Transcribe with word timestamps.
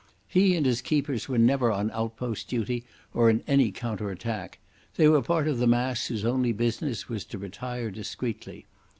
He 0.27 0.55
and 0.55 0.65
his 0.65 0.81
keepers 0.81 1.29
were 1.29 1.37
never 1.37 1.71
on 1.71 1.91
outpost 1.91 2.47
duty 2.47 2.85
or 3.13 3.29
in 3.29 3.43
any 3.45 3.71
counter 3.71 4.09
attack. 4.09 4.57
They 4.95 5.07
were 5.07 5.21
part 5.21 5.47
of 5.47 5.59
the 5.59 5.67
mass 5.67 6.07
whose 6.07 6.25
only 6.25 6.53
business 6.53 7.07
was 7.07 7.23
to 7.25 7.37
retire 7.37 7.91
discreetly. 7.91 8.65